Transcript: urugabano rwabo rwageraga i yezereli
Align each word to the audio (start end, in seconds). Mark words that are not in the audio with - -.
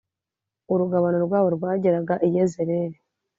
urugabano 0.73 1.17
rwabo 1.27 1.47
rwageraga 1.57 2.13
i 2.27 2.29
yezereli 2.35 2.97